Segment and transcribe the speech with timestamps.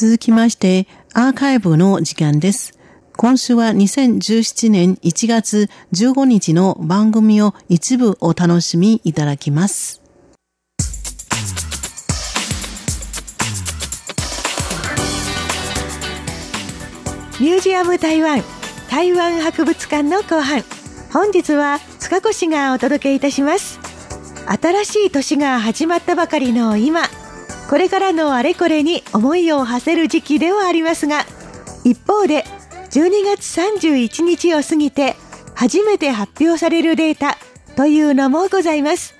[0.00, 2.78] 続きまして、アーカイブの時間です。
[3.18, 10.00] 今週は2017年1月15日の番組を一部お楽しみいただきます。
[17.38, 18.42] ミュージアム台湾
[18.88, 20.62] 台湾博物館の後半
[21.12, 23.80] 本日は塚越がお届けいたします
[24.46, 27.02] 新しい年が始まったばかりの今
[27.70, 31.24] これからのあれこれに思いを馳せる時期ではありますが
[31.84, 32.42] 一方で
[32.90, 35.14] 12月31日を過ぎて
[35.54, 37.38] 初めて発表されるデータ
[37.76, 39.14] というのもございます。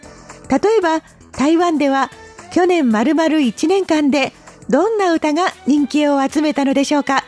[0.50, 1.00] 例えば
[1.30, 2.10] 台湾では
[2.50, 4.32] 去年丸々1年間で
[4.68, 7.24] どんな歌が人気を集めたのでしょうか。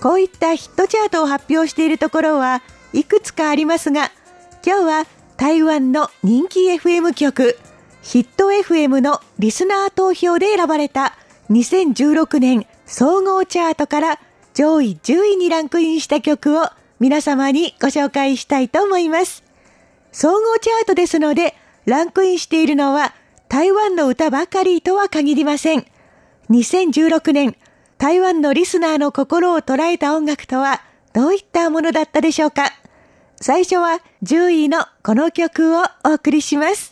[0.00, 2.62] こういったヒットチャートを発表しているところは
[2.94, 4.10] いくつかありますが
[4.64, 7.58] 今日は台湾の人気 FM 局。
[8.02, 11.16] ヒット FM のリスナー投票で選ばれた
[11.50, 14.20] 2016年総合チャートから
[14.54, 16.66] 上位10位にランクインした曲を
[16.98, 19.44] 皆様にご紹介したいと思います。
[20.10, 21.54] 総合チャートですので、
[21.86, 23.14] ランクインしているのは
[23.48, 25.86] 台湾の歌ばかりとは限りません。
[26.50, 27.56] 2016年、
[27.98, 32.72] 台湾のリスナーの心を捉えた音楽とはどういったものだったでしょうか
[33.36, 36.91] 最初は10位のこの曲をお送りします。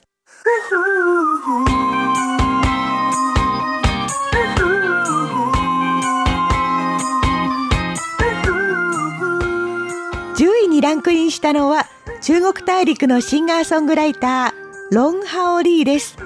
[10.36, 11.84] 10位にランクインしたのは
[12.22, 16.16] 中国大陸のシンガーソングライターロン・ハオリーです。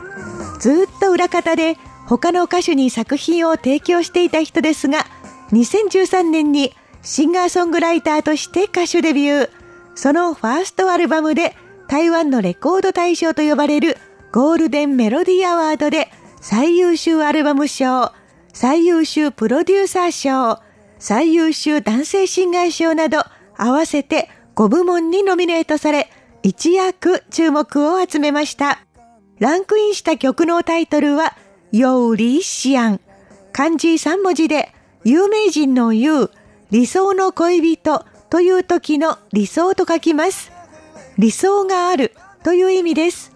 [0.61, 5.07] ずっと裏方で他の歌手に作品を提供していた人ですが
[5.53, 9.51] 2013年にシンガーソングライターとして歌手デビュー。
[9.97, 11.57] そのファーストアルバムで
[11.95, 13.97] 台湾のレコード大賞と呼ばれる
[14.33, 18.11] ゴールデンメロディアワードで最優秀アルバム賞、
[18.53, 20.61] 最優秀プロデューサー賞、
[20.99, 23.21] 最優秀男性シンガー賞など
[23.57, 26.11] 合わせて5部門にノミネートされ、
[26.43, 28.81] 一躍注目を集めました。
[29.39, 31.37] ランクインした曲のタイトルは、
[31.71, 33.01] ヨーリシアン。
[33.53, 34.75] 漢字3文字で、
[35.05, 36.31] 有名人の言う、
[36.73, 40.54] 理想の恋人という時の理想と書きます。
[41.19, 43.33] 理想があるという意味です。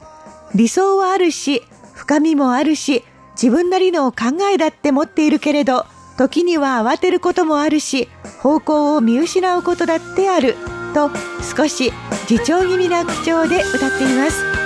[0.55, 1.63] 理想はあるし、
[1.95, 3.05] 深みもあるし、
[3.41, 8.09] 自分なりの考えだって持っているけれど、時には慌てることもあるし、
[8.43, 10.57] 方向を見失うことだってある、
[10.95, 11.11] と
[11.57, 11.93] 少し
[12.29, 14.58] 自重気味な口調で歌っています。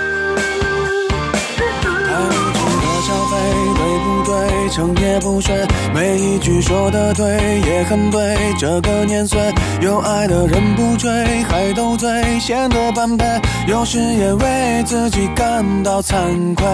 [4.73, 5.53] 成也不睡，
[5.93, 8.35] 每一句说的对，也很对。
[8.57, 9.39] 这个年岁，
[9.81, 11.11] 有爱的人不追，
[11.43, 13.23] 还斗嘴，显得般配。
[13.67, 16.15] 有时也为自己感到惭
[16.55, 16.65] 愧，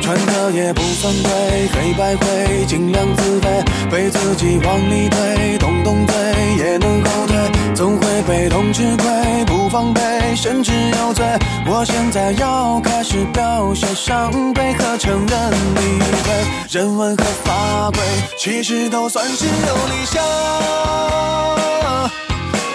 [0.00, 6.14] 穿的也不算贵，黑白灰，尽量自卑，被自己往里推，动动嘴
[6.58, 10.00] 也能后退，总会被动吃亏，不防备，
[10.36, 11.24] 甚至有罪。
[11.66, 17.16] 我现在要开始表现伤悲和承认理亏，人文。
[17.16, 18.00] 和法规，
[18.38, 20.22] 其实都算是有理想，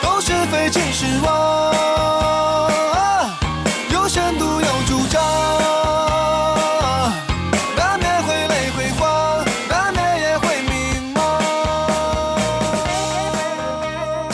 [0.01, 1.73] 都是非其实妄，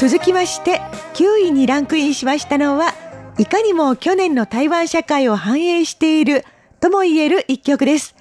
[0.04, 0.82] 続きまして
[1.14, 2.94] 9位にランクインしましたのは
[3.38, 6.44] いかにも去年の台湾社会を反映している
[6.82, 8.14] とも言える一曲です。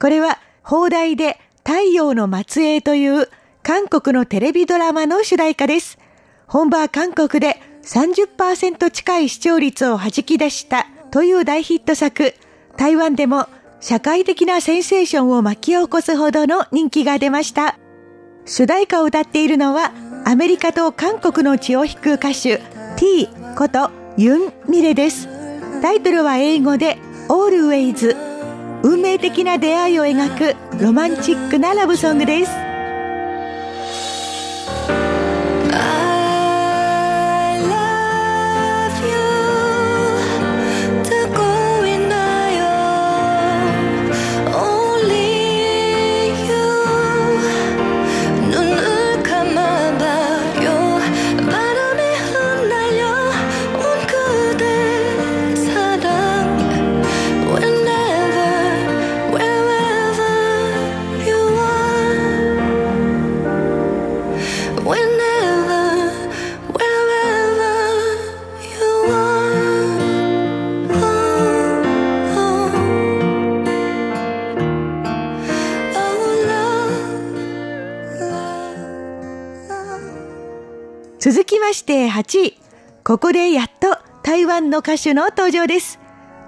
[0.00, 3.28] これは放題で太陽の末裔という
[3.62, 5.98] 韓国のテレビドラマの主題歌です。
[6.46, 12.32] 本場韓国で30%近い視聴率を弾き出したという大ヒット作、
[12.78, 13.46] 台湾でも
[13.80, 17.78] 社会的なセンセーションを巻き起こすほどの人気が出ました。
[18.46, 19.92] 主題歌を歌っているのは
[20.28, 22.60] アメリカと韓国の血を引く歌手
[22.96, 25.28] T ことユン・ミレです。
[25.80, 26.98] タイトルは英語で
[27.28, 28.16] Always
[28.82, 32.65] 運命的な出会いを描くロマンチックなラブソングです
[81.28, 82.60] 続きまして8位。
[83.02, 85.98] ここでやっと台湾の歌手の登場です。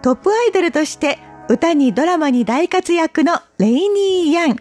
[0.03, 4.57] トップアイドルとして歌にドラマに大活躍のレイニー・ヤン。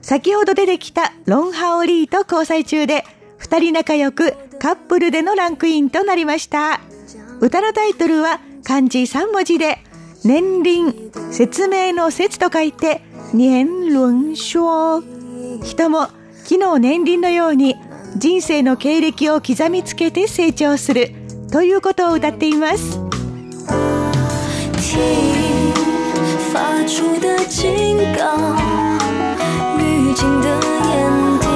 [0.00, 3.04] 先ほど出てきたロン・ハオリーと交際中で、
[3.36, 6.80] 二人仲良くカップルでのランクインとなりました。
[7.40, 9.80] 歌のタイトルは漢字3文字で、
[10.24, 13.02] 年輪、説明の説と書いて、
[13.34, 15.02] 年輪書。
[15.62, 16.08] 人も
[16.46, 17.76] 木の年輪のように
[18.18, 21.12] 人生の経歴を刻みつけて成長する
[21.52, 22.98] ということを歌っています。
[26.52, 28.26] 发出的警告，
[29.78, 30.48] 预警的
[30.82, 31.46] 眼睛，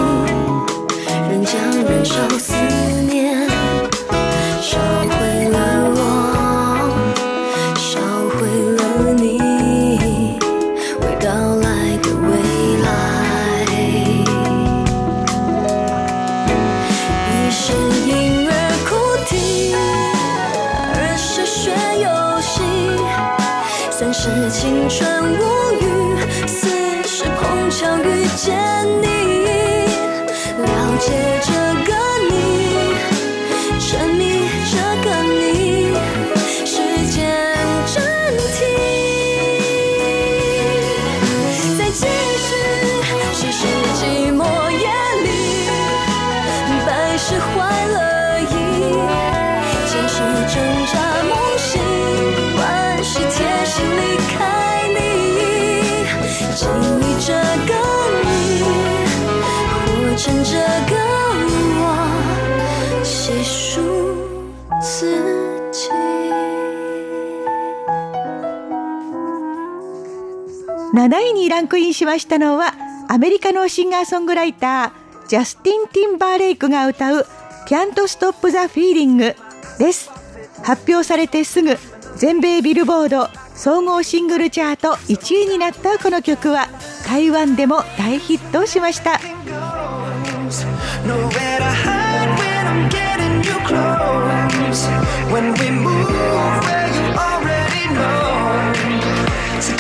[1.29, 2.92] 仍将燃烧思
[27.75, 28.55] 巧遇见
[29.01, 29.07] 你，
[30.59, 30.67] 了
[31.01, 31.07] 解
[31.43, 31.51] 这
[31.87, 31.91] 个
[32.31, 32.33] 你，
[33.81, 34.21] 沉迷
[34.71, 35.97] 这个你，
[36.67, 36.77] 时
[37.11, 37.17] 间
[37.87, 37.97] 暂
[38.37, 38.61] 停。
[41.79, 42.01] 在继
[42.37, 42.47] 续，
[43.33, 43.61] 只是
[43.97, 44.41] 寂寞
[44.71, 44.85] 夜
[45.25, 45.27] 里，
[46.87, 47.51] 白是坏
[47.87, 47.97] 了
[48.43, 48.53] 意，
[49.89, 50.15] 坚持
[50.55, 50.57] 挣
[50.93, 51.02] 扎。
[70.93, 72.75] 7位にランクインしましたのは
[73.09, 77.27] アメリカのシンガーソングライタージャスティン・ティンバーレイクが歌う
[77.67, 79.35] Can't Stop the Feeling
[79.79, 80.11] です。
[80.63, 81.77] 発表されてすぐ
[82.17, 86.69] 全米ビルボード総合シングルチャート1位になったこの曲は
[87.07, 89.21] 台湾でも大ヒットしました「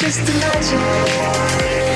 [0.02, 1.91] just imagine.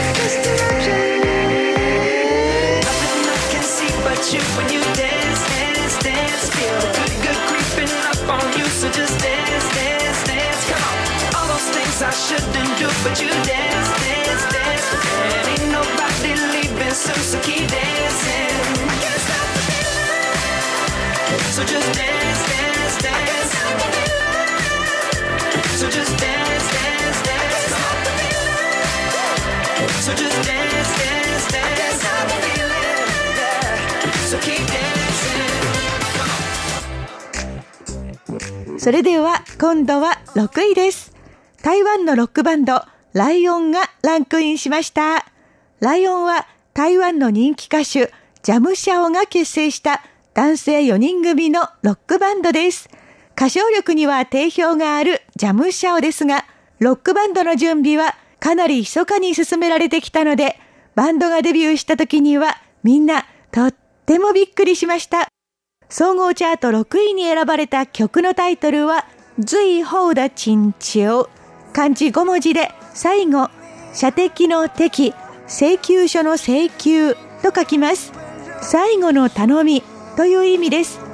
[38.79, 41.13] それでは今度は6位です。
[41.63, 42.83] 台湾のロックバンド
[43.15, 45.27] ライオンがランクインしました。
[45.81, 48.13] ライオンは台湾の人気歌手
[48.43, 50.03] ジャムシャオが結成した
[50.35, 52.89] 男性4人組のロックバンドです。
[53.35, 56.45] 歌唱力には定評があるジャムシャオですが、
[56.79, 60.61] ロックバンドの準備はかなり密かに進められてきたので、
[60.95, 63.75] バンドがデビューした時にはみんなとっ
[64.05, 65.29] てもびっくりしました。
[65.89, 69.07] 総合チャート6位に選ばれた曲のタイトルは、
[69.39, 71.29] 随后的珍重。
[71.73, 73.51] 漢字5文字で、最後、
[73.93, 75.15] 射的の敵、
[75.47, 78.13] 請求書の請求と書きます。
[78.63, 79.83] 最後の頼み
[80.17, 81.07] という意味です。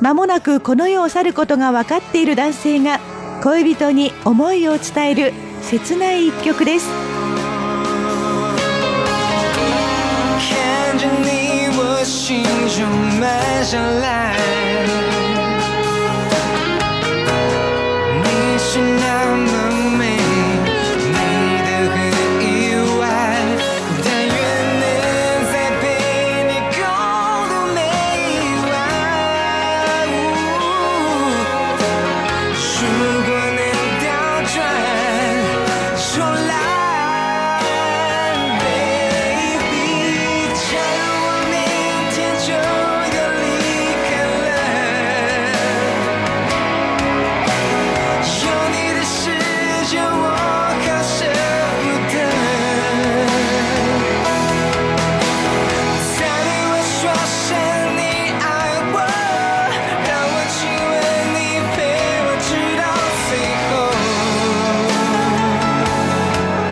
[0.00, 3.00] まもなくこの世を去ることが分かっている男性が
[3.42, 6.88] 恋人に思いを伝える切ない一曲です
[10.38, 12.86] 看着你我心中
[13.20, 14.59] 慢下来。